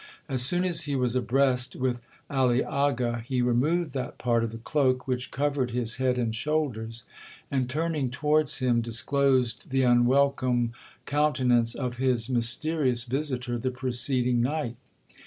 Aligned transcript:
As 0.27 0.41
soon 0.41 0.65
as 0.65 0.85
he 0.85 0.95
was 0.95 1.15
abreast 1.15 1.75
with 1.75 2.01
Aliaga, 2.27 3.19
he 3.21 3.39
removed 3.43 3.91
that 3.93 4.17
part 4.17 4.43
of 4.43 4.51
the 4.51 4.57
cloke 4.57 5.07
which 5.07 5.29
covered 5.29 5.69
his 5.69 5.97
head 5.97 6.17
and 6.17 6.33
shoulders, 6.35 7.03
and, 7.51 7.69
turning 7.69 8.09
towards 8.09 8.57
him, 8.57 8.81
disclosed 8.81 9.69
the 9.69 9.83
unwelcome 9.83 10.71
countenance 11.05 11.75
of 11.75 11.97
his 11.97 12.31
mysterious 12.31 13.03
visitor 13.03 13.59
the 13.59 13.69
preceding 13.69 14.41
night. 14.41 14.75